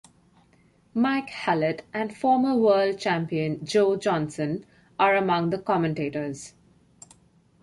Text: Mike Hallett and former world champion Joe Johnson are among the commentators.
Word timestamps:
Mike 0.95 1.29
Hallett 1.29 1.83
and 1.93 2.17
former 2.17 2.55
world 2.57 2.97
champion 2.97 3.63
Joe 3.63 3.95
Johnson 3.97 4.65
are 4.97 5.15
among 5.15 5.51
the 5.51 5.59
commentators. 5.59 6.55